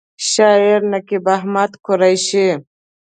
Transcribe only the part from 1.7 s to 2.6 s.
قریشي